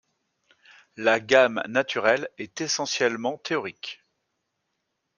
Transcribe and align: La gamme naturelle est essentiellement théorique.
La 0.97 1.19
gamme 1.19 1.61
naturelle 1.67 2.27
est 2.39 2.59
essentiellement 2.59 3.37
théorique. 3.37 4.03